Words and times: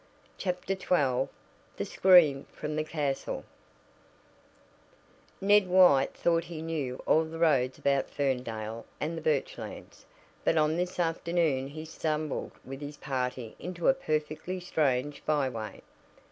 CHAPTER 0.39 0.73
XII 0.73 1.29
THE 1.77 1.85
SCREAM 1.85 2.45
FROM 2.53 2.75
THE 2.75 2.83
CASTLE 2.83 3.45
Ned 5.39 5.67
White 5.67 6.15
thought 6.15 6.45
he 6.45 6.63
knew 6.63 7.03
all 7.05 7.23
the 7.23 7.37
roads 7.37 7.77
about 7.77 8.09
Ferndale 8.09 8.87
and 8.99 9.15
the 9.15 9.21
Birchlands, 9.21 10.05
but 10.43 10.57
on 10.57 10.75
this 10.75 10.99
afternoon 10.99 11.67
he 11.67 11.85
stumbled 11.85 12.53
with 12.65 12.81
his 12.81 12.97
party 12.97 13.55
into 13.59 13.89
a 13.89 13.93
perfectly 13.93 14.59
strange 14.59 15.23
byway. 15.23 15.83